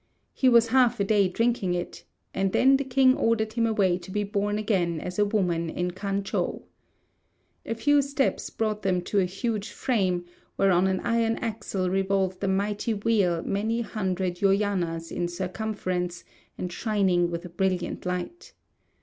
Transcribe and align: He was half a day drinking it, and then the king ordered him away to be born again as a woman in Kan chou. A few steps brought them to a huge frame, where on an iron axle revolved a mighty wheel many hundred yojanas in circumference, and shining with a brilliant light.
He 0.33 0.49
was 0.49 0.69
half 0.69 0.99
a 0.99 1.03
day 1.03 1.27
drinking 1.27 1.75
it, 1.75 2.05
and 2.33 2.53
then 2.53 2.77
the 2.77 2.83
king 2.83 3.15
ordered 3.15 3.53
him 3.53 3.67
away 3.67 3.99
to 3.99 4.09
be 4.09 4.23
born 4.23 4.57
again 4.57 4.99
as 4.99 5.19
a 5.19 5.25
woman 5.25 5.69
in 5.69 5.91
Kan 5.91 6.23
chou. 6.23 6.63
A 7.67 7.75
few 7.75 8.01
steps 8.01 8.49
brought 8.49 8.81
them 8.81 9.03
to 9.03 9.19
a 9.19 9.25
huge 9.25 9.69
frame, 9.69 10.25
where 10.55 10.71
on 10.71 10.87
an 10.87 11.01
iron 11.01 11.37
axle 11.37 11.87
revolved 11.87 12.43
a 12.43 12.47
mighty 12.47 12.95
wheel 12.95 13.43
many 13.43 13.81
hundred 13.81 14.41
yojanas 14.41 15.11
in 15.11 15.27
circumference, 15.27 16.23
and 16.57 16.73
shining 16.73 17.29
with 17.29 17.45
a 17.45 17.49
brilliant 17.49 18.03
light. 18.03 18.53